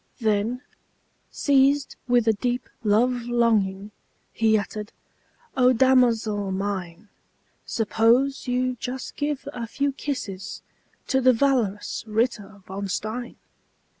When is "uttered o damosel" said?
4.57-6.51